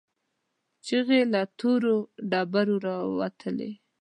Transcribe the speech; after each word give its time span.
چيغې 0.85 1.21
له 1.33 1.41
تورو 1.59 1.95
ډبرو 2.29 2.75
راتلې. 3.19 3.71